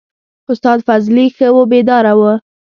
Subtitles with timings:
[0.51, 2.21] استاد فضلي ښه وو بیداره و.